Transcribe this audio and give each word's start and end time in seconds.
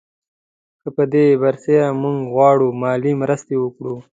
پر 0.95 1.05
دې 1.13 1.25
برسېره 1.41 1.87
موږ 2.01 2.17
غواړو 2.33 2.67
مالي 2.81 3.13
مرستې 3.21 3.55
وکړو. 3.59 3.95